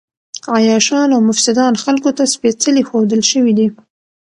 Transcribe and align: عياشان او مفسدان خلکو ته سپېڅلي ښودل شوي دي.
عياشان 0.55 1.07
او 1.15 1.21
مفسدان 1.29 1.73
خلکو 1.83 2.09
ته 2.17 2.23
سپېڅلي 2.33 2.83
ښودل 2.89 3.21
شوي 3.31 3.53
دي. 3.59 3.67